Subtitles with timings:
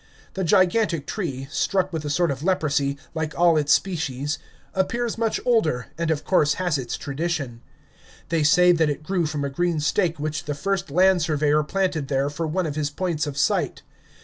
[0.33, 4.39] The gigantic tree, struck with a sort of leprosy, like all its species,
[4.73, 7.61] appears much older, and of course has its tradition.
[8.29, 12.07] They say that it grew from a green stake which the first land surveyor planted
[12.07, 13.83] there for one of his points of sight.